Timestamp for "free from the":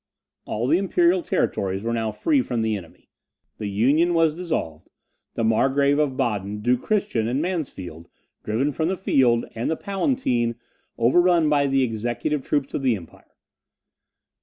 2.11-2.75